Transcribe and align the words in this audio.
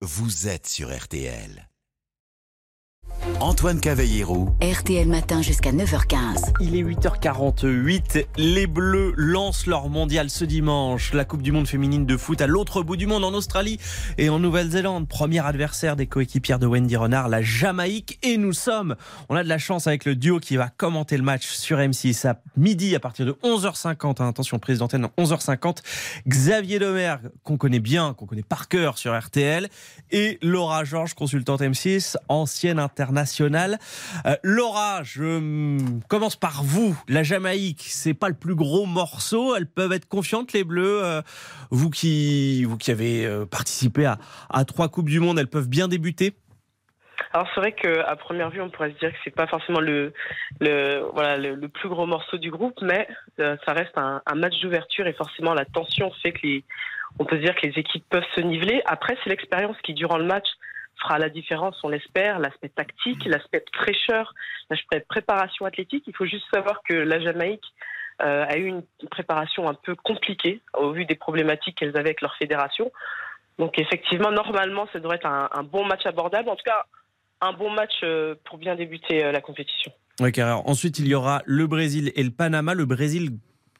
vous 0.00 0.46
êtes 0.46 0.68
sur 0.68 0.96
RTL. 0.96 1.67
Antoine 3.40 3.78
Cavallero. 3.78 4.48
RTL 4.60 5.06
Matin 5.06 5.42
jusqu'à 5.42 5.70
9h15. 5.70 6.54
Il 6.60 6.74
est 6.74 6.82
8h48. 6.82 8.26
Les 8.36 8.66
Bleus 8.66 9.12
lancent 9.16 9.66
leur 9.66 9.88
mondial 9.88 10.28
ce 10.28 10.44
dimanche. 10.44 11.12
La 11.12 11.24
Coupe 11.24 11.42
du 11.42 11.52
Monde 11.52 11.68
féminine 11.68 12.04
de 12.04 12.16
foot 12.16 12.40
à 12.40 12.48
l'autre 12.48 12.82
bout 12.82 12.96
du 12.96 13.06
monde 13.06 13.24
en 13.24 13.32
Australie 13.34 13.78
et 14.16 14.28
en 14.28 14.40
Nouvelle-Zélande. 14.40 15.06
Premier 15.06 15.44
adversaire 15.46 15.94
des 15.94 16.08
coéquipières 16.08 16.58
de 16.58 16.66
Wendy 16.66 16.96
Renard, 16.96 17.28
la 17.28 17.40
Jamaïque. 17.40 18.18
Et 18.24 18.38
nous 18.38 18.52
sommes, 18.52 18.96
on 19.28 19.36
a 19.36 19.44
de 19.44 19.48
la 19.48 19.58
chance 19.58 19.86
avec 19.86 20.04
le 20.04 20.16
duo 20.16 20.40
qui 20.40 20.56
va 20.56 20.68
commenter 20.68 21.16
le 21.16 21.22
match 21.22 21.46
sur 21.46 21.78
M6 21.78 22.26
à 22.26 22.42
midi 22.56 22.96
à 22.96 23.00
partir 23.00 23.24
de 23.24 23.32
11h50. 23.44 24.20
Hein, 24.20 24.28
attention, 24.28 24.58
prise 24.58 24.78
d'antenne 24.78 25.06
11h50. 25.16 25.78
Xavier 26.26 26.80
Domergue, 26.80 27.30
qu'on 27.44 27.56
connaît 27.56 27.78
bien, 27.78 28.14
qu'on 28.14 28.26
connaît 28.26 28.42
par 28.42 28.66
cœur 28.66 28.98
sur 28.98 29.16
RTL. 29.16 29.68
Et 30.10 30.38
Laura 30.42 30.82
Georges, 30.82 31.14
consultante 31.14 31.60
M6, 31.60 32.16
ancienne 32.28 32.80
internationale 32.80 33.27
euh, 33.40 34.36
Laura, 34.42 35.02
je 35.02 35.78
commence 36.08 36.36
par 36.36 36.62
vous. 36.62 36.96
La 37.08 37.22
Jamaïque, 37.22 37.82
c'est 37.82 38.14
pas 38.14 38.28
le 38.28 38.34
plus 38.34 38.54
gros 38.54 38.86
morceau. 38.86 39.54
Elles 39.56 39.66
peuvent 39.66 39.92
être 39.92 40.08
confiantes, 40.08 40.52
les 40.52 40.64
Bleus. 40.64 41.04
Euh, 41.04 41.22
vous 41.70 41.90
qui, 41.90 42.64
vous 42.64 42.76
qui 42.76 42.90
avez 42.90 43.26
euh, 43.26 43.44
participé 43.46 44.06
à, 44.06 44.64
trois 44.64 44.88
coupes 44.88 45.08
du 45.08 45.20
monde, 45.20 45.38
elles 45.38 45.48
peuvent 45.48 45.68
bien 45.68 45.88
débuter? 45.88 46.34
Alors 47.32 47.48
c'est 47.52 47.60
vrai 47.60 47.72
qu'à 47.72 48.16
première 48.16 48.48
vue, 48.48 48.60
on 48.60 48.70
pourrait 48.70 48.92
se 48.92 48.98
dire 48.98 49.12
que 49.12 49.18
c'est 49.22 49.34
pas 49.34 49.46
forcément 49.46 49.80
le, 49.80 50.14
le 50.60 51.02
voilà 51.12 51.36
le, 51.36 51.68
plus 51.68 51.88
gros 51.88 52.06
morceau 52.06 52.38
du 52.38 52.50
groupe, 52.50 52.78
mais 52.80 53.06
ça 53.36 53.72
reste 53.72 53.96
un, 53.96 54.22
match 54.34 54.58
d'ouverture 54.62 55.06
et 55.06 55.12
forcément 55.12 55.52
la 55.52 55.66
tension 55.66 56.10
fait 56.22 56.32
que 56.32 56.62
on 57.18 57.24
peut 57.24 57.36
se 57.36 57.42
dire 57.42 57.54
que 57.56 57.66
les 57.66 57.78
équipes 57.78 58.04
peuvent 58.08 58.24
se 58.34 58.40
niveler. 58.40 58.80
Après, 58.86 59.16
c'est 59.22 59.30
l'expérience 59.30 59.76
qui 59.82 59.92
durant 59.92 60.16
le 60.16 60.24
match 60.24 60.46
fera 61.02 61.18
la 61.18 61.28
différence, 61.28 61.76
on 61.82 61.88
l'espère, 61.88 62.38
l'aspect 62.38 62.68
tactique, 62.68 63.24
l'aspect 63.26 63.64
fraîcheur, 63.74 64.34
l'aspect 64.70 65.00
préparation 65.00 65.64
athlétique. 65.66 66.04
Il 66.06 66.14
faut 66.14 66.26
juste 66.26 66.46
savoir 66.52 66.82
que 66.82 66.94
la 66.94 67.20
Jamaïque 67.20 67.64
euh, 68.22 68.44
a 68.48 68.56
eu 68.56 68.66
une 68.66 68.82
préparation 69.10 69.68
un 69.68 69.74
peu 69.74 69.94
compliquée 69.94 70.60
au 70.74 70.92
vu 70.92 71.04
des 71.04 71.14
problématiques 71.14 71.76
qu'elles 71.76 71.90
avaient 71.90 72.00
avec 72.00 72.20
leur 72.20 72.34
fédération. 72.36 72.90
Donc 73.58 73.78
effectivement, 73.78 74.30
normalement, 74.30 74.88
ça 74.92 74.98
devrait 74.98 75.16
être 75.16 75.26
un, 75.26 75.62
bon 75.62 75.84
match 75.84 76.04
abordable. 76.06 76.48
En 76.48 76.56
tout 76.56 76.64
cas, 76.64 76.86
un 77.40 77.52
bon 77.52 77.70
match 77.70 77.92
euh, 78.02 78.34
pour 78.44 78.58
bien 78.58 78.74
débuter 78.74 79.24
euh, 79.24 79.32
la 79.32 79.40
compétition. 79.40 79.92
Ensuite, 80.66 80.98
il 80.98 81.06
y 81.06 81.14
aura 81.14 81.42
le 81.44 81.66
Brésil 81.66 82.10
et 82.16 82.24
le 82.24 82.30
Panama. 82.30 82.74
Le 82.74 82.84
Brésil 82.84 83.30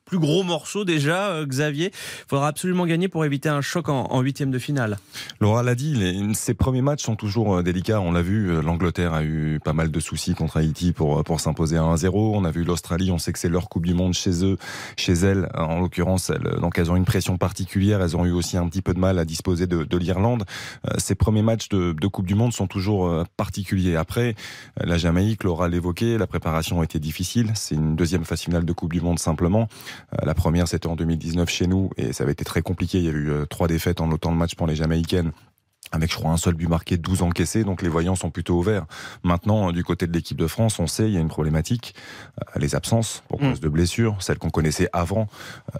plus 0.09 0.19
gros 0.19 0.43
morceau 0.43 0.85
déjà, 0.85 1.29
euh, 1.29 1.47
Xavier. 1.47 1.93
Il 1.93 2.29
faudra 2.29 2.49
absolument 2.49 2.87
gagner 2.87 3.09
pour 3.09 3.25
éviter 3.25 3.51
un 3.51 3.61
choc 3.61 3.91
en 3.91 4.21
huitième 4.21 4.51
de 4.51 4.59
finale. 4.59 4.97
Laura 5.39 5.63
l'a 5.63 5.75
dit, 5.75 5.95
les, 5.95 6.35
ces 6.35 6.55
premiers 6.55 6.81
matchs 6.81 7.03
sont 7.03 7.15
toujours 7.15 7.57
euh, 7.57 7.63
délicats. 7.63 8.01
On 8.01 8.11
l'a 8.11 8.23
vu, 8.23 8.51
euh, 8.51 8.63
l'Angleterre 8.63 9.13
a 9.13 9.23
eu 9.23 9.61
pas 9.63 9.75
mal 9.75 9.91
de 9.91 10.01
soucis 10.01 10.35
contre 10.35 10.57
Haïti 10.57 10.93
pour, 10.93 11.23
pour 11.25 11.41
s'imposer 11.41 11.77
à 11.77 11.83
1-0. 11.83 12.11
On 12.15 12.45
a 12.45 12.51
vu 12.51 12.65
l'Australie, 12.65 13.11
on 13.13 13.19
sait 13.19 13.33
que 13.33 13.39
c'est 13.39 13.51
leur 13.51 13.69
Coupe 13.69 13.85
du 13.85 13.93
Monde 13.93 14.15
chez 14.15 14.45
eux, 14.45 14.57
chez 14.97 15.13
elles. 15.13 15.49
En 15.55 15.81
l'occurrence, 15.81 16.33
donc 16.61 16.79
elles 16.79 16.91
ont 16.91 16.97
une 16.97 17.05
pression 17.05 17.37
particulière. 17.37 18.01
Elles 18.01 18.17
ont 18.17 18.25
eu 18.25 18.33
aussi 18.33 18.57
un 18.57 18.67
petit 18.67 18.83
peu 18.83 18.95
de 18.95 18.99
mal 18.99 19.19
à 19.19 19.27
disposer 19.27 19.67
de, 19.67 19.85
de 19.85 19.97
l'Irlande. 19.99 20.45
Ces 20.97 21.15
premiers 21.15 21.43
matchs 21.43 21.69
de, 21.69 21.95
Coupe 22.09 22.27
du 22.27 22.35
Monde 22.35 22.55
sont 22.55 22.67
toujours 22.67 23.25
particuliers. 23.37 23.97
Après, 23.97 24.35
la 24.81 24.97
Jamaïque, 24.97 25.45
Laura 25.45 25.69
l'évoqué, 25.69 26.17
la 26.17 26.27
préparation 26.27 26.81
a 26.81 26.85
été 26.85 26.99
difficile. 26.99 27.53
C'est 27.55 27.75
une 27.75 27.97
deuxième 27.97 28.25
phase 28.25 28.41
finale 28.41 28.65
de 28.65 28.73
Coupe 28.73 28.95
du 28.95 29.03
Monde 29.03 29.19
simplement. 29.19 29.69
Euh, 30.15 30.25
la 30.25 30.35
première, 30.35 30.69
c'était 30.69 30.87
en 30.87 30.97
2019 30.97 31.49
chez 31.49 31.67
nous 31.67 31.91
et 31.97 32.13
ça 32.13 32.25
avait 32.25 32.33
été 32.33 32.45
très 32.45 32.63
compliqué. 32.63 32.99
Il 32.99 33.05
y 33.05 33.09
a 33.09 33.13
eu 33.13 33.31
euh, 33.31 33.47
trois 33.47 33.69
défaites 33.69 34.01
en 34.01 34.11
autant 34.11 34.33
de 34.33 34.37
matchs 34.37 34.55
pour 34.55 34.67
les 34.67 34.77
Jamaïcaines 34.77 35.33
avec 35.93 36.11
je 36.11 36.17
crois 36.17 36.31
un 36.31 36.37
seul 36.37 36.55
but 36.55 36.69
marqué, 36.69 36.97
12 36.97 37.23
encaissés, 37.23 37.65
donc 37.65 37.83
les 37.83 37.89
voyants 37.89 38.15
sont 38.15 38.31
plutôt 38.31 38.59
ouverts. 38.59 38.87
Maintenant, 39.23 39.73
du 39.73 39.85
côté 39.85 40.07
de 40.07 40.13
l'équipe 40.13 40.37
de 40.37 40.47
France, 40.47 40.79
on 40.79 40.87
sait 40.87 41.09
il 41.09 41.15
y 41.15 41.17
a 41.17 41.21
une 41.21 41.29
problématique, 41.29 41.95
euh, 42.41 42.59
les 42.59 42.75
absences 42.75 43.23
pour 43.29 43.39
cause 43.39 43.59
mm. 43.59 43.63
de 43.63 43.69
blessures, 43.69 44.17
celles 44.21 44.39
qu'on 44.39 44.51
connaissait 44.51 44.89
avant, 44.93 45.29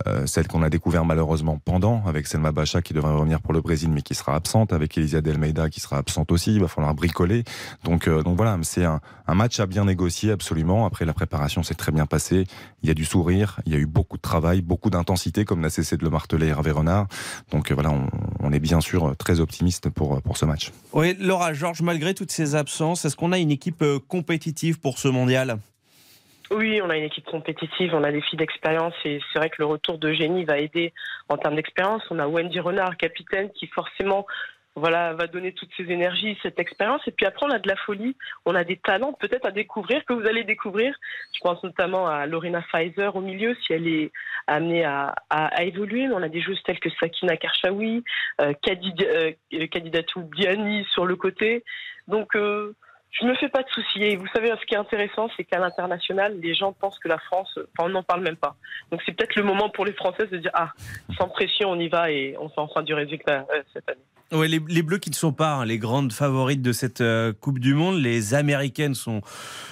euh, 0.07 0.27
celles 0.27 0.49
qu'on 0.49 0.63
a 0.63 0.71
découvert 0.71 1.05
malheureusement 1.05 1.61
pendant, 1.65 2.05
avec 2.07 2.27
Selma 2.27 2.53
Bacha 2.53 2.83
qui 2.83 2.95
devrait 2.95 3.13
revenir 3.13 3.41
pour 3.41 3.53
le 3.53 3.61
Brésil 3.61 3.91
mais 3.91 4.03
qui 4.03 4.15
sera 4.15 4.35
absente, 4.35 4.73
avec 4.73 4.97
Elisa 4.97 5.21
Delmeida 5.21 5.69
qui 5.71 5.81
sera 5.81 5.99
absente 5.99 6.33
aussi, 6.33 6.55
il 6.55 6.61
va 6.61 6.69
falloir 6.69 6.95
bricoler. 6.95 7.45
Donc, 7.85 8.09
euh, 8.09 8.23
donc 8.23 8.37
voilà, 8.37 8.59
c'est 8.63 8.85
un, 8.85 9.01
un, 9.27 9.35
match 9.35 9.61
à 9.61 9.67
bien 9.67 9.85
négocier 9.85 10.33
absolument. 10.33 10.87
Après, 10.87 11.05
la 11.05 11.15
préparation 11.15 11.63
s'est 11.63 11.75
très 11.75 11.93
bien 11.93 12.07
passée, 12.07 12.47
il 12.83 12.89
y 12.89 12.91
a 12.91 12.95
du 12.95 13.05
sourire, 13.05 13.61
il 13.67 13.73
y 13.73 13.77
a 13.77 13.79
eu 13.79 13.87
beaucoup 13.87 14.17
de 14.17 14.23
travail, 14.23 14.63
beaucoup 14.63 14.91
d'intensité, 14.91 15.45
comme 15.45 15.61
n'a 15.61 15.71
cessé 15.71 15.97
de 15.97 16.05
le 16.05 16.11
marteler 16.11 16.47
Hervé 16.49 16.71
Renard. 16.71 17.07
Donc 17.51 17.73
voilà, 17.73 17.91
on, 17.91 18.09
on 18.41 18.53
est 18.53 18.61
bien 18.61 18.81
sûr 18.81 19.15
très 19.17 19.41
optimiste 19.41 19.89
pour, 19.99 20.23
pour 20.23 20.37
ce 20.37 20.47
match. 20.47 20.71
Oui, 20.93 21.17
Laura 21.19 21.53
Georges, 21.53 21.83
malgré 21.83 22.15
toutes 22.15 22.31
ces 22.31 22.55
absences, 22.55 23.05
est-ce 23.05 23.17
qu'on 23.17 23.33
a 23.33 23.39
une 23.39 23.51
équipe 23.51 23.83
euh, 23.83 23.99
compétitive 23.99 24.81
pour 24.81 24.99
ce 24.99 25.09
mondial? 25.09 25.59
Oui, 26.51 26.81
on 26.83 26.89
a 26.89 26.97
une 26.97 27.05
équipe 27.05 27.27
compétitive, 27.27 27.91
on 27.93 28.05
a 28.05 28.11
des 28.11 28.23
filles 28.23 28.39
d'expérience 28.39 28.95
et 29.05 29.21
c'est 29.31 29.39
vrai 29.39 29.51
que 29.51 29.57
le 29.59 29.67
retour 29.67 29.99
de 29.99 30.13
Génie 30.13 30.45
va 30.45 30.59
aider 30.59 30.95
en 31.29 31.37
termes 31.37 31.57
d'expérience. 31.57 32.03
On 32.11 32.19
a 32.19 32.27
Wendy 32.27 32.61
Renard, 32.61 32.97
capitaine, 32.97 33.51
qui 33.51 33.67
forcément 33.67 34.25
voilà, 34.79 35.13
va 35.15 35.27
donner 35.27 35.53
toutes 35.53 35.71
ses 35.77 35.85
énergies, 35.85 36.39
cette 36.43 36.59
expérience. 36.59 37.03
Et 37.07 37.11
puis 37.11 37.27
après, 37.27 37.47
on 37.47 37.51
a 37.51 37.59
de 37.59 37.69
la 37.69 37.77
folie, 37.77 38.17
on 38.45 38.55
a 38.55 38.65
des 38.65 38.77
talents 38.77 39.13
peut-être 39.13 39.47
à 39.47 39.51
découvrir, 39.51 40.05
que 40.05 40.13
vous 40.13 40.27
allez 40.27 40.45
découvrir. 40.45 40.95
Je 41.35 41.41
pense 41.41 41.63
notamment 41.63 42.07
à 42.07 42.27
Lorena 42.27 42.63
Pfizer 42.63 43.15
au 43.15 43.21
milieu, 43.21 43.55
si 43.63 43.73
elle 43.73 43.89
est 43.89 44.13
amenée 44.47 44.85
à, 44.85 45.15
évoluer. 45.63 46.09
On 46.13 46.23
a 46.23 46.29
des 46.29 46.41
joueuses 46.41 46.63
telles 46.65 46.81
que 46.81 46.91
Sakina 47.01 47.37
Karchaoui, 47.37 48.05
euh, 48.41 48.53
Kadidatou 48.63 50.21
euh, 50.21 50.23
Biani 50.23 50.85
sur 50.93 51.07
le 51.07 51.17
côté. 51.17 51.65
Donc, 52.07 52.35
euh, 52.35 52.75
je 53.11 53.25
ne 53.25 53.31
me 53.31 53.37
fais 53.37 53.49
pas 53.49 53.63
de 53.63 53.69
soucis. 53.71 54.03
Et 54.03 54.17
vous 54.17 54.27
savez, 54.35 54.51
ce 54.61 54.67
qui 54.67 54.75
est 54.75 54.79
intéressant, 54.79 55.29
c'est 55.37 55.45
qu'à 55.45 55.59
l'international, 55.59 56.39
les 56.41 56.55
gens 56.55 56.73
pensent 56.73 56.99
que 56.99 57.09
la 57.09 57.19
France, 57.19 57.51
enfin, 57.57 57.89
on 57.89 57.89
n'en 57.89 58.03
parle 58.03 58.23
même 58.23 58.37
pas. 58.37 58.57
Donc 58.91 59.03
c'est 59.05 59.13
peut-être 59.13 59.37
le 59.37 59.43
moment 59.43 59.71
pour 59.71 59.85
les 59.85 59.93
Françaises 59.93 60.31
de 60.31 60.39
dire, 60.39 60.51
ah, 60.55 60.73
sans 61.19 61.29
pression, 61.29 61.71
on 61.71 61.79
y 61.79 61.89
va 61.89 62.11
et 62.11 62.37
on 62.39 62.49
fait 62.49 62.61
enfin 62.61 62.83
du 62.83 62.95
résultat 62.95 63.47
euh, 63.53 63.63
cette 63.73 63.89
année. 63.89 64.01
Oui, 64.31 64.47
les, 64.47 64.61
les, 64.69 64.83
Bleus 64.83 64.99
qui 64.99 65.09
ne 65.09 65.15
sont 65.15 65.33
pas 65.33 65.55
hein, 65.55 65.65
les 65.65 65.79
grandes 65.79 66.13
favorites 66.13 66.61
de 66.61 66.73
cette 66.73 67.01
euh, 67.01 67.33
Coupe 67.33 67.59
du 67.59 67.73
Monde, 67.73 67.99
les 67.99 68.35
Américaines 68.35 68.95
sont, 68.95 69.23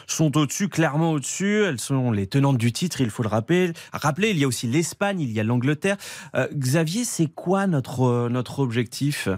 sont 0.07 0.35
au-dessus, 0.39 0.71
clairement 0.71 1.13
au-dessus. 1.13 1.63
Elles 1.65 1.79
sont 1.79 2.11
les 2.11 2.27
tenantes 2.27 2.57
du 2.57 2.73
titre, 2.73 3.03
il 3.03 3.11
faut 3.11 3.23
le 3.23 3.29
rappeler. 3.29 3.75
Rappeler, 3.93 4.31
il 4.31 4.39
y 4.39 4.45
a 4.45 4.49
aussi 4.49 4.67
l'Espagne, 4.67 5.21
il 5.21 5.31
y 5.31 5.41
a 5.41 5.45
l'Angleterre. 5.45 5.99
Euh, 6.35 6.49
Xavier, 6.55 7.05
c'est 7.05 7.27
quoi 7.27 7.67
notre, 7.67 8.31
notre 8.31 8.61
objectif? 8.61 9.29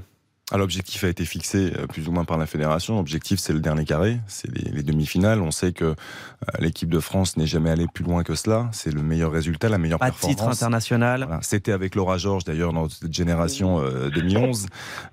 L'objectif 0.57 1.05
a 1.05 1.09
été 1.09 1.25
fixé 1.25 1.73
euh, 1.77 1.87
plus 1.87 2.09
ou 2.09 2.13
moins 2.13 2.25
par 2.25 2.39
la 2.39 2.47
fédération. 2.47 2.97
L'objectif, 2.97 3.39
c'est 3.39 3.53
le 3.53 3.61
dernier 3.61 3.85
carré, 3.85 4.21
c'est 4.27 4.51
les, 4.51 4.83
demi-finales. 4.83 5.43
On 5.43 5.51
sait 5.51 5.73
que 5.73 5.85
euh, 5.85 5.95
l'équipe 6.59 6.89
de 6.89 7.01
France 7.01 7.37
n'est 7.37 7.47
jamais 7.47 7.71
allée 7.71 7.87
plus 7.93 8.05
loin 8.05 8.23
que 8.23 8.35
cela. 8.35 8.69
C'est 8.73 8.93
le 8.93 9.03
meilleur 9.03 9.31
résultat, 9.31 9.69
la 9.69 9.79
meilleure 9.79 9.99
Pas 9.99 10.07
performance. 10.07 10.37
titre 10.37 10.49
international. 10.49 11.39
C'était 11.43 11.73
avec 11.73 11.95
Laura 11.95 12.17
Georges, 12.17 12.45
d'ailleurs, 12.45 12.73
dans 12.73 12.89
cette 12.89 13.13
génération 13.13 13.83
2011, 14.09 14.67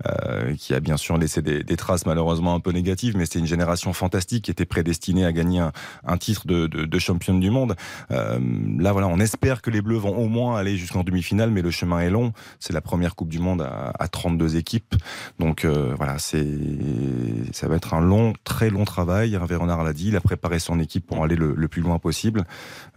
euh, 0.08 0.56
qui 0.56 0.74
a 0.74 0.80
bien 0.80 0.98
sûr 0.98 1.18
laissé 1.18 1.42
des, 1.42 1.64
des, 1.64 1.78
traces 1.78 2.06
malheureusement 2.06 2.56
un 2.56 2.60
peu 2.60 2.72
négatives, 2.72 3.18
mais 3.18 3.26
c'était 3.26 3.40
une 3.40 3.48
génération 3.48 3.92
fantastique 3.94 4.46
qui 4.46 4.52
était 4.52 4.66
prédestinée 4.66 5.26
à 5.26 5.34
gagner 5.34 5.60
un, 5.60 5.72
un 6.06 6.18
titre 6.18 6.48
de, 6.48 6.68
de, 6.68 6.86
de, 6.86 7.00
championne 7.00 7.40
du 7.40 7.50
monde. 7.50 7.76
Euh, 8.12 8.40
là, 8.80 8.92
voilà, 8.92 9.08
on 9.08 9.20
espère 9.20 9.62
que 9.62 9.70
les 9.70 9.82
Bleus 9.82 9.98
vont 9.98 10.16
au 10.18 10.28
moins 10.28 10.58
aller 10.58 10.78
jusqu'en 10.78 11.04
demi-finale, 11.04 11.52
mais 11.52 11.62
le 11.62 11.72
chemin 11.72 12.00
est 12.00 12.10
long. 12.10 12.32
C'est 12.60 12.74
la 12.74 12.82
première 12.82 13.16
Coupe 13.16 13.30
du 13.30 13.40
Monde 13.40 13.62
à, 13.62 13.92
à 14.00 14.08
32 14.08 14.56
équipes. 14.56 14.96
Donc 15.40 15.66
euh, 15.66 15.94
voilà, 15.98 16.18
c'est 16.18 16.46
ça 17.52 17.68
va 17.68 17.76
être 17.76 17.94
un 17.94 18.02
long, 18.02 18.34
très 18.44 18.70
long 18.70 18.86
travail. 18.86 19.34
Hervé 19.34 19.56
Renard 19.56 19.84
l'a 19.84 19.94
dit, 19.94 20.10
il 20.10 20.16
a 20.16 20.22
préparé 20.22 20.60
son 20.60 20.80
équipe 20.80 21.06
pour 21.06 21.24
aller 21.24 21.36
le, 21.36 21.68
plus 21.68 21.82
loin 21.82 22.00
possible. 22.00 22.44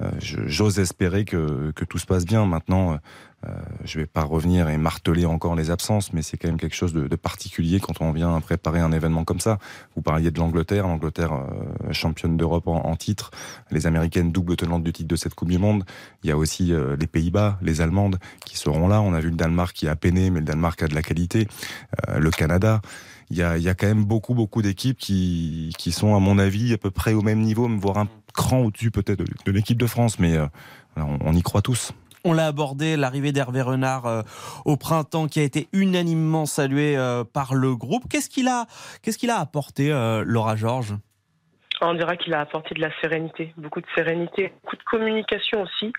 Euh, 0.00 0.11
J'ose 0.21 0.78
espérer 0.78 1.25
que, 1.25 1.72
tout 1.89 1.99
se 1.99 2.06
passe 2.06 2.25
bien. 2.25 2.47
Maintenant, 2.47 2.99
euh, 3.47 3.50
je 3.84 3.99
vais 3.99 4.06
pas 4.06 4.22
revenir 4.22 4.69
et 4.69 4.77
marteler 4.78 5.25
encore 5.25 5.55
les 5.55 5.71
absences, 5.71 6.12
mais 6.12 6.22
c'est 6.22 6.37
quand 6.37 6.49
même 6.49 6.59
quelque 6.59 6.75
chose 6.75 6.93
de, 6.93 7.16
particulier 7.16 7.81
quand 7.81 8.00
on 8.00 8.12
vient 8.12 8.41
préparer 8.41 8.80
un 8.80 8.92
événement 8.92 9.25
comme 9.25 9.41
ça. 9.41 9.59
Vous 9.97 10.03
parliez 10.03 10.30
de 10.30 10.39
l'Angleterre, 10.39 10.86
l'Angleterre 10.86 11.33
championne 11.92 12.36
d'Europe 12.36 12.66
en, 12.66 12.97
titre, 12.97 13.30
les 13.71 13.86
Américaines 13.86 14.33
double 14.33 14.57
tenante 14.57 14.83
du 14.83 14.92
titre 14.92 15.09
de 15.09 15.16
cette 15.16 15.34
Coupe 15.34 15.48
du 15.48 15.59
Monde. 15.59 15.84
Il 16.22 16.28
y 16.28 16.33
a 16.33 16.36
aussi 16.36 16.72
les 16.98 17.07
Pays-Bas, 17.07 17.59
les 17.63 17.80
Allemandes 17.80 18.19
qui 18.45 18.57
seront 18.57 18.89
là. 18.89 19.01
On 19.01 19.15
a 19.15 19.21
vu 19.21 19.30
le 19.30 19.36
Danemark 19.36 19.75
qui 19.75 19.89
a 19.89 19.97
peiné, 19.97 20.30
mais 20.30 20.41
le 20.41 20.47
Danemark 20.47 20.83
a 20.83 20.89
de 20.89 20.95
la 20.95 21.03
qualité. 21.03 21.48
Le 22.18 22.30
Canada 22.30 22.80
il 23.30 23.36
y 23.36 23.42
a, 23.42 23.74
quand 23.74 23.86
même 23.86 24.04
beaucoup, 24.04 24.34
beaucoup 24.34 24.62
d'équipes 24.62 24.98
qui, 24.98 25.72
qui 25.76 25.92
sont, 25.92 26.16
à 26.16 26.18
mon 26.18 26.38
avis, 26.38 26.72
à 26.72 26.78
peu 26.78 26.91
près 26.91 27.12
au 27.12 27.22
même 27.22 27.41
niveau, 27.41 27.68
voire 27.68 27.98
un 27.98 28.09
cran 28.34 28.60
au-dessus 28.60 28.91
peut-être 28.91 29.22
de, 29.22 29.53
l'équipe 29.53 29.78
de 29.78 29.86
France, 29.86 30.18
mais 30.18 30.36
euh, 30.36 30.47
on, 30.97 31.34
y 31.34 31.42
croit 31.42 31.60
tous. 31.60 31.92
On 32.24 32.32
l'a 32.32 32.47
abordé, 32.47 32.97
l'arrivée 32.97 33.32
d'Hervé 33.32 33.60
Renard 33.62 34.06
euh, 34.06 34.22
au 34.65 34.76
printemps 34.76 35.28
qui 35.28 35.41
a 35.41 35.42
été 35.42 35.68
unanimement 35.72 36.47
salué 36.47 36.97
euh, 36.97 37.22
par 37.24 37.54
le 37.54 37.76
groupe. 37.76 38.04
Qu'est-ce 38.09 38.30
qu'il 38.30 38.48
a, 38.48 38.66
a 38.66 39.41
apporté, 39.41 39.88
Laura 40.24 40.56
Georges? 40.56 40.97
On 41.86 41.95
dira 41.95 42.16
qu'il 42.16 42.34
a 42.34 42.41
apporté 42.41 42.75
de 42.75 42.80
la 42.80 42.91
sérénité, 43.01 43.53
beaucoup 43.57 43.80
de 43.80 43.86
sérénité, 43.95 44.53
beaucoup 44.63 44.77
de 44.77 44.83
communication 44.83 45.63
aussi. 45.63 45.92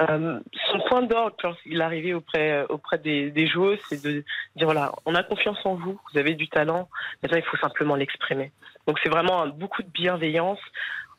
Euh, 0.00 0.40
son 0.70 0.80
point 0.88 1.02
d'ordre 1.02 1.36
quand 1.40 1.54
il 1.66 1.80
est 1.80 1.84
arrivé 1.84 2.14
auprès, 2.14 2.52
euh, 2.52 2.66
auprès 2.68 2.98
des, 2.98 3.30
des 3.30 3.46
joueuses, 3.46 3.80
c'est 3.88 4.02
de 4.04 4.24
dire 4.56 4.66
voilà, 4.66 4.92
on 5.06 5.14
a 5.14 5.22
confiance 5.22 5.58
en 5.64 5.74
vous, 5.74 5.98
vous 6.12 6.18
avez 6.18 6.34
du 6.34 6.48
talent, 6.48 6.88
maintenant 7.22 7.38
il 7.38 7.44
faut 7.44 7.56
simplement 7.56 7.96
l'exprimer. 7.96 8.52
Donc 8.86 8.98
c'est 9.02 9.08
vraiment 9.08 9.46
beaucoup 9.48 9.82
de 9.82 9.90
bienveillance. 9.90 10.60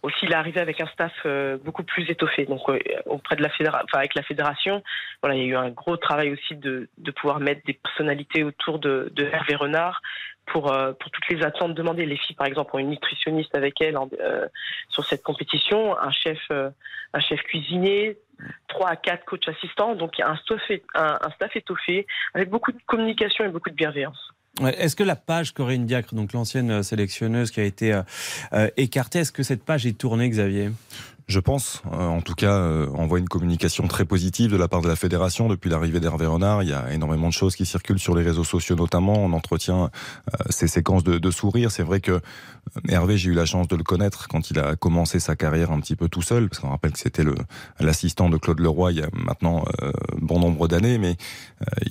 Aussi, 0.06 0.18
il 0.22 0.32
est 0.32 0.36
arrivé 0.36 0.62
avec 0.62 0.80
un 0.82 0.86
staff 0.86 1.12
euh, 1.26 1.58
beaucoup 1.58 1.82
plus 1.82 2.08
étoffé. 2.12 2.46
Donc 2.46 2.62
auprès 3.08 3.36
de 3.36 3.42
la 3.42 3.50
fédération, 3.50 3.88
avec 3.94 4.14
la 4.14 4.22
fédération, 4.22 4.84
voilà, 5.24 5.36
il 5.36 5.42
y 5.42 5.46
a 5.46 5.48
eu 5.48 5.56
un 5.56 5.72
gros 5.72 5.98
travail 5.98 6.32
aussi 6.32 6.56
de, 6.56 6.88
de 7.00 7.12
pouvoir 7.12 7.40
mettre 7.40 7.66
des 7.66 7.74
personnalités 7.74 8.44
autour 8.44 8.78
de, 8.78 9.12
Hervé 9.18 9.56
Renard 9.56 10.04
pour, 10.46 10.72
euh, 10.72 10.94
pour 10.94 11.10
toutes 11.10 11.28
les 11.30 11.44
attentes 11.44 11.74
demandées. 11.74 12.06
Les 12.06 12.18
filles, 12.18 12.36
par 12.36 12.46
exemple, 12.46 12.76
ont 12.76 12.80
une 12.80 12.92
nutritionniste 12.92 13.56
avec 13.56 13.82
elles 13.82 13.98
euh, 14.20 14.48
sur 14.90 15.04
cette 15.06 15.24
compétition, 15.24 16.00
un 16.00 16.12
chef, 16.12 16.38
euh, 16.52 16.70
un 17.14 17.20
chef 17.20 17.42
cuisinier, 17.42 18.20
trois 18.68 18.90
à 18.90 18.96
quatre 18.98 19.26
coachs 19.26 19.50
assistants. 19.50 19.96
Donc, 19.96 20.20
un 20.20 20.36
staff, 20.36 20.62
un, 20.94 21.18
un 21.20 21.30
staff 21.32 21.56
étoffé 21.56 22.06
avec 22.36 22.52
beaucoup 22.52 22.72
de 22.72 22.82
communication 22.86 23.44
et 23.44 23.48
beaucoup 23.48 23.72
de 23.72 23.76
bienveillance. 23.76 24.35
Est-ce 24.62 24.96
que 24.96 25.04
la 25.04 25.16
page 25.16 25.54
Corinne 25.54 25.86
Diacre, 25.86 26.16
donc 26.16 26.32
l'ancienne 26.32 26.82
sélectionneuse 26.82 27.52
qui 27.52 27.60
a 27.60 27.64
été 27.64 28.00
écartée, 28.78 29.20
est-ce 29.20 29.32
que 29.32 29.44
cette 29.44 29.64
page 29.64 29.86
est 29.86 29.98
tournée, 29.98 30.30
Xavier? 30.30 30.72
Je 31.28 31.40
pense, 31.40 31.82
euh, 31.92 32.06
en 32.06 32.22
tout 32.22 32.36
cas, 32.36 32.54
euh, 32.54 32.88
on 32.94 33.08
voit 33.08 33.18
une 33.18 33.28
communication 33.28 33.88
très 33.88 34.06
positive 34.06 34.52
de 34.52 34.58
la 34.58 34.68
part 34.68 34.82
de 34.82 34.88
la 34.88 34.96
fédération 34.96 35.48
depuis 35.48 35.72
l'arrivée 35.72 36.00
d'Hervé 36.00 36.28
Renard. 36.28 36.62
Il 36.62 36.70
y 36.70 36.74
a 36.74 36.94
énormément 36.94 37.28
de 37.30 37.34
choses 37.34 37.56
qui 37.56 37.66
circulent 37.66 37.98
sur 37.98 38.16
les 38.16 38.22
réseaux 38.22 38.44
sociaux, 38.44 38.76
notamment. 38.76 39.14
On 39.14 39.34
entretient 39.34 39.86
euh, 39.86 40.38
ces 40.52 40.68
séquences 40.68 41.04
de, 41.04 41.18
de 41.18 41.32
sourires. 41.32 41.72
C'est 41.72 41.82
vrai 41.82 42.00
que 42.00 42.22
Hervé, 42.88 43.18
j'ai 43.18 43.32
eu 43.32 43.34
la 43.34 43.46
chance 43.46 43.68
de 43.68 43.76
le 43.76 43.84
connaître 43.84 44.28
quand 44.28 44.52
il 44.52 44.60
a 44.60 44.76
commencé 44.76 45.20
sa 45.20 45.36
carrière 45.36 45.72
un 45.72 45.80
petit 45.80 45.96
peu 45.96 46.10
tout 46.10 46.22
seul, 46.22 46.48
parce 46.48 46.60
qu'on 46.60 46.70
rappelle 46.70 46.92
que 46.92 47.00
c'était 47.00 47.24
l'assistant 47.80 48.30
de 48.30 48.38
Claude 48.38 48.60
Leroy 48.60 48.92
il 48.92 49.00
y 49.00 49.02
a 49.02 49.10
maintenant 49.14 49.66
bon 50.20 50.40
nombre 50.40 50.68
d'années, 50.68 50.98
mais 50.98 51.16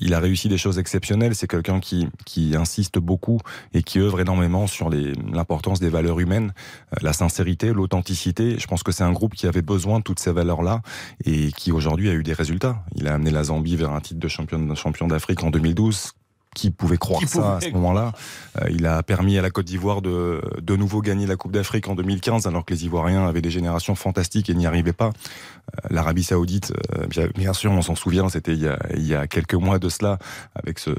il 0.00 0.14
a 0.14 0.18
réussi 0.18 0.48
des 0.48 0.58
choses 0.58 0.78
exceptionnelles. 0.80 1.36
C'est 1.36 1.46
quelqu'un 1.46 1.78
qui, 1.78 2.08
qui 2.24 2.56
insiste 2.56 2.98
beaucoup 2.98 3.38
et 3.72 3.84
qui 3.84 4.00
œuvre 4.00 4.20
énormément 4.20 4.66
sur 4.66 4.90
l'importance 4.90 5.78
des 5.78 5.90
valeurs 5.90 6.18
humaines, 6.18 6.52
la 7.00 7.12
sincérité, 7.12 7.72
l'authenticité. 7.72 8.58
Je 8.58 8.66
pense 8.66 8.82
que 8.82 8.90
c'est 8.90 9.04
un 9.04 9.12
groupe 9.12 9.23
qui 9.32 9.46
avait 9.46 9.62
besoin 9.62 9.98
de 9.98 10.04
toutes 10.04 10.20
ces 10.20 10.32
valeurs-là 10.32 10.82
et 11.24 11.52
qui 11.52 11.72
aujourd'hui 11.72 12.08
a 12.10 12.12
eu 12.12 12.22
des 12.22 12.32
résultats. 12.32 12.84
Il 12.94 13.08
a 13.08 13.14
amené 13.14 13.30
la 13.30 13.44
Zambie 13.44 13.76
vers 13.76 13.92
un 13.92 14.00
titre 14.00 14.20
de 14.20 14.28
champion, 14.28 14.74
champion 14.74 15.06
d'Afrique 15.08 15.42
en 15.42 15.50
2012 15.50 16.12
qui 16.54 16.70
pouvait 16.70 16.96
croire 16.96 17.22
ça 17.26 17.56
à 17.56 17.60
ce 17.60 17.70
moment-là 17.70 18.12
euh, 18.60 18.68
Il 18.70 18.86
a 18.86 19.02
permis 19.02 19.38
à 19.38 19.42
la 19.42 19.50
Côte 19.50 19.66
d'Ivoire 19.66 20.02
de 20.02 20.40
de 20.62 20.76
nouveau 20.76 21.02
gagner 21.02 21.26
la 21.26 21.36
Coupe 21.36 21.52
d'Afrique 21.52 21.88
en 21.88 21.94
2015, 21.94 22.46
alors 22.46 22.64
que 22.64 22.72
les 22.72 22.84
Ivoiriens 22.84 23.26
avaient 23.26 23.42
des 23.42 23.50
générations 23.50 23.94
fantastiques 23.94 24.48
et 24.48 24.54
n'y 24.54 24.66
arrivaient 24.66 24.92
pas. 24.92 25.10
Euh, 25.10 25.88
L'Arabie 25.90 26.24
Saoudite, 26.24 26.72
euh, 26.94 27.06
bien, 27.06 27.28
bien, 27.34 27.52
sûr, 27.52 27.72
on 27.72 27.82
s'en 27.82 27.94
souvient, 27.94 28.28
c'était 28.28 28.54
il, 28.54 28.76
il, 28.94 29.06
y 29.06 29.14
a 29.14 29.26
quelques 29.26 29.54
mois 29.54 29.78
de 29.78 29.88
cela, 29.88 30.18
avec 30.54 30.78
ce, 30.78 30.90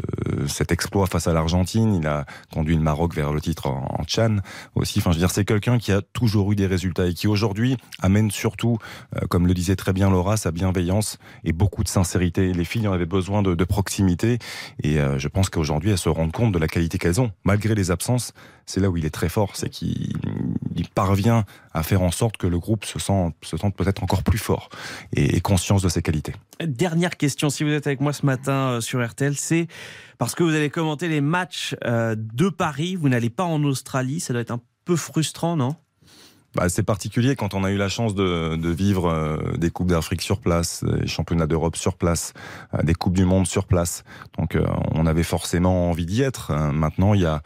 cet 0.47 0.71
exploit 0.71 1.07
face 1.07 1.27
à 1.27 1.33
l'Argentine. 1.33 1.95
Il 1.95 2.07
a 2.07 2.25
conduit 2.53 2.75
le 2.75 2.81
Maroc 2.81 3.15
vers 3.15 3.31
le 3.33 3.41
titre 3.41 3.67
en, 3.67 3.97
en 3.99 4.03
Tchad 4.03 4.41
aussi. 4.75 4.99
Enfin, 4.99 5.11
je 5.11 5.15
veux 5.15 5.21
dire, 5.21 5.31
c'est 5.31 5.45
quelqu'un 5.45 5.77
qui 5.77 5.91
a 5.91 6.01
toujours 6.01 6.51
eu 6.51 6.55
des 6.55 6.67
résultats 6.67 7.07
et 7.07 7.13
qui 7.13 7.27
aujourd'hui 7.27 7.77
amène 8.01 8.31
surtout, 8.31 8.77
comme 9.29 9.47
le 9.47 9.53
disait 9.53 9.75
très 9.75 9.93
bien 9.93 10.09
Laura, 10.09 10.37
sa 10.37 10.51
bienveillance 10.51 11.17
et 11.43 11.53
beaucoup 11.53 11.83
de 11.83 11.89
sincérité. 11.89 12.53
Les 12.53 12.65
filles 12.65 12.87
en 12.87 12.93
avaient 12.93 13.05
besoin 13.05 13.41
de, 13.41 13.55
de 13.55 13.63
proximité 13.63 14.39
et 14.83 14.97
je 15.17 15.27
pense 15.27 15.44
qu'aujourd'hui, 15.49 15.91
elles 15.91 15.97
se 15.97 16.09
rendent 16.09 16.31
compte 16.31 16.51
de 16.51 16.59
la 16.59 16.67
qualité 16.67 16.97
qu'elles 16.97 17.21
ont. 17.21 17.31
Malgré 17.43 17.75
les 17.75 17.91
absences, 17.91 18.33
c'est 18.65 18.79
là 18.79 18.89
où 18.89 18.97
il 18.97 19.05
est 19.05 19.11
très 19.11 19.29
fort, 19.29 19.55
c'est 19.55 19.69
qu'il 19.69 20.13
parvient 20.93 21.45
à 21.73 21.83
faire 21.83 22.01
en 22.01 22.11
sorte 22.11 22.37
que 22.37 22.47
le 22.47 22.57
groupe 22.57 22.85
se 22.85 22.99
sente, 22.99 23.35
se 23.43 23.57
sente 23.57 23.75
peut-être 23.75 24.03
encore 24.03 24.23
plus 24.23 24.37
fort 24.37 24.69
et, 25.13 25.35
et, 25.35 25.41
conscience 25.41 25.81
de 25.81 25.89
ses 25.89 26.01
qualités. 26.01 26.33
Dernière 26.61 27.17
question, 27.17 27.49
si 27.49 27.63
vous 27.63 27.71
êtes 27.71 27.87
avec 27.87 28.01
moi 28.01 28.13
ce 28.13 28.25
matin 28.25 28.71
euh, 28.71 28.81
sur 28.81 29.05
RTL, 29.05 29.35
c'est 29.35 29.67
parce 30.17 30.35
que 30.35 30.43
vous 30.43 30.53
allez 30.53 30.69
commenter 30.69 31.07
les 31.07 31.21
matchs 31.21 31.75
euh, 31.85 32.15
de 32.17 32.49
Paris, 32.49 32.95
vous 32.95 33.09
n'allez 33.09 33.29
pas 33.29 33.43
en 33.43 33.63
Australie, 33.63 34.19
ça 34.19 34.33
doit 34.33 34.41
être 34.41 34.51
un 34.51 34.61
peu 34.85 34.95
frustrant, 34.95 35.55
non? 35.55 35.75
Bah, 36.55 36.69
c'est 36.69 36.83
particulier 36.83 37.35
quand 37.35 37.53
on 37.53 37.63
a 37.63 37.71
eu 37.71 37.77
la 37.77 37.89
chance 37.89 38.15
de, 38.15 38.69
vivre 38.69 39.09
euh, 39.09 39.57
des 39.57 39.69
Coupes 39.69 39.89
d'Afrique 39.89 40.21
sur 40.21 40.39
place, 40.39 40.83
des 40.83 41.07
championnats 41.07 41.47
d'Europe 41.47 41.75
sur 41.75 41.95
place, 41.95 42.33
euh, 42.73 42.81
des 42.83 42.93
Coupes 42.93 43.15
du 43.15 43.25
Monde 43.25 43.45
sur 43.45 43.65
place. 43.65 44.03
Donc 44.37 44.55
euh, 44.55 44.65
on 44.93 45.05
avait 45.05 45.23
forcément 45.23 45.89
envie 45.89 46.05
d'y 46.05 46.21
être. 46.21 46.53
Maintenant, 46.71 47.13
il 47.13 47.21
y 47.21 47.25
a, 47.25 47.41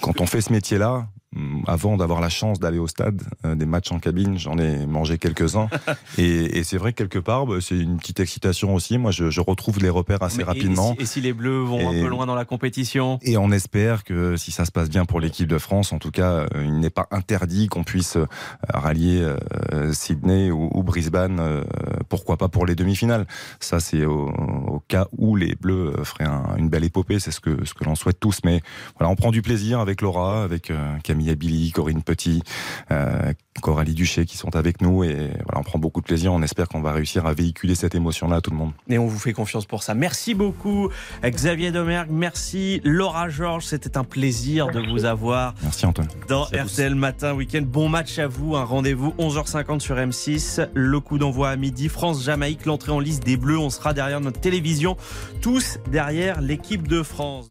quand 0.00 0.20
on 0.20 0.26
fait 0.26 0.40
ce 0.40 0.52
métier-là, 0.52 1.08
avant 1.66 1.96
d'avoir 1.96 2.20
la 2.20 2.28
chance 2.28 2.60
d'aller 2.60 2.78
au 2.78 2.86
stade, 2.86 3.22
euh, 3.44 3.54
des 3.54 3.66
matchs 3.66 3.92
en 3.92 3.98
cabine, 3.98 4.38
j'en 4.38 4.58
ai 4.58 4.86
mangé 4.86 5.18
quelques-uns. 5.18 5.68
et, 6.18 6.58
et 6.58 6.64
c'est 6.64 6.78
vrai 6.78 6.92
que 6.92 6.98
quelque 6.98 7.18
part, 7.18 7.46
bah, 7.46 7.56
c'est 7.60 7.78
une 7.78 7.98
petite 7.98 8.20
excitation 8.20 8.74
aussi. 8.74 8.98
Moi, 8.98 9.10
je, 9.10 9.30
je 9.30 9.40
retrouve 9.40 9.78
les 9.78 9.88
repères 9.88 10.22
assez 10.22 10.38
Mais 10.38 10.44
rapidement. 10.44 10.92
Et 10.94 10.96
si, 10.96 11.02
et 11.02 11.06
si, 11.06 11.20
les 11.20 11.32
Bleus 11.32 11.62
vont 11.62 11.78
et, 11.78 12.00
un 12.00 12.02
peu 12.02 12.08
loin 12.08 12.26
dans 12.26 12.34
la 12.34 12.44
compétition? 12.44 13.18
Et 13.22 13.36
on 13.36 13.50
espère 13.50 14.04
que 14.04 14.36
si 14.36 14.50
ça 14.50 14.64
se 14.64 14.72
passe 14.72 14.88
bien 14.88 15.04
pour 15.04 15.20
l'équipe 15.20 15.48
de 15.48 15.58
France, 15.58 15.92
en 15.92 15.98
tout 15.98 16.10
cas, 16.10 16.30
euh, 16.32 16.46
il 16.64 16.80
n'est 16.80 16.90
pas 16.90 17.06
interdit 17.10 17.68
qu'on 17.68 17.84
puisse 17.84 18.16
euh, 18.16 18.26
rallier 18.68 19.22
euh, 19.72 19.92
Sydney 19.92 20.50
ou, 20.50 20.70
ou 20.72 20.82
Brisbane, 20.82 21.38
euh, 21.40 21.64
pourquoi 22.08 22.36
pas 22.36 22.48
pour 22.48 22.66
les 22.66 22.74
demi-finales. 22.74 23.26
Ça, 23.60 23.80
c'est 23.80 24.04
au, 24.04 24.28
au, 24.28 24.82
cas 24.88 25.06
où 25.16 25.36
les 25.36 25.54
Bleus 25.54 25.94
feraient 26.04 26.24
un, 26.24 26.56
une 26.56 26.68
belle 26.68 26.84
épopée. 26.84 27.20
C'est 27.20 27.30
ce 27.30 27.40
que, 27.40 27.64
ce 27.64 27.74
que 27.74 27.84
l'on 27.84 27.94
souhaite 27.94 28.18
tous. 28.18 28.40
Mais 28.44 28.60
voilà, 28.98 29.10
on 29.12 29.16
prend 29.16 29.30
du 29.30 29.42
plaisir 29.42 29.80
avec 29.80 30.02
Laura, 30.02 30.42
avec 30.42 30.72
Camille 31.02 31.18
Camille 31.18 31.30
Billy, 31.48 31.72
Corinne 31.72 32.02
Petit, 32.02 32.42
euh, 32.90 33.32
Coralie 33.62 33.94
Duché 33.94 34.26
qui 34.26 34.36
sont 34.36 34.54
avec 34.54 34.82
nous 34.82 35.02
et 35.02 35.14
voilà, 35.14 35.60
on 35.60 35.62
prend 35.62 35.78
beaucoup 35.78 36.02
de 36.02 36.06
plaisir. 36.06 36.32
On 36.32 36.42
espère 36.42 36.68
qu'on 36.68 36.82
va 36.82 36.92
réussir 36.92 37.24
à 37.24 37.32
véhiculer 37.32 37.74
cette 37.74 37.94
émotion-là 37.94 38.36
à 38.36 38.40
tout 38.42 38.50
le 38.50 38.56
monde. 38.56 38.72
Et 38.88 38.98
on 38.98 39.06
vous 39.06 39.18
fait 39.18 39.32
confiance 39.32 39.64
pour 39.64 39.82
ça. 39.82 39.94
Merci 39.94 40.34
beaucoup 40.34 40.90
Xavier 41.24 41.72
Domergue, 41.72 42.10
merci 42.10 42.82
Laura 42.84 43.30
Georges, 43.30 43.64
c'était 43.64 43.96
un 43.96 44.04
plaisir 44.04 44.66
merci. 44.66 44.82
de 44.82 44.92
vous 44.92 45.04
avoir. 45.06 45.54
Merci 45.62 45.86
Antoine. 45.86 46.08
Dans 46.28 46.46
merci 46.52 46.74
RTL 46.74 46.94
Matin 46.94 47.32
Week-end. 47.32 47.62
Bon 47.64 47.88
match 47.88 48.18
à 48.18 48.26
vous, 48.26 48.54
un 48.54 48.64
rendez-vous 48.64 49.14
11h50 49.18 49.80
sur 49.80 49.96
M6. 49.96 50.68
Le 50.74 51.00
coup 51.00 51.16
d'envoi 51.16 51.48
à 51.48 51.56
midi, 51.56 51.88
France-Jamaïque, 51.88 52.66
l'entrée 52.66 52.92
en 52.92 53.00
liste 53.00 53.24
des 53.24 53.38
Bleus. 53.38 53.58
On 53.58 53.70
sera 53.70 53.94
derrière 53.94 54.20
notre 54.20 54.40
télévision, 54.40 54.96
tous 55.40 55.78
derrière 55.90 56.42
l'équipe 56.42 56.86
de 56.86 57.02
France. 57.02 57.48